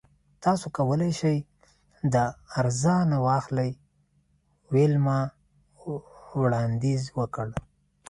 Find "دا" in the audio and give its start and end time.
2.13-2.23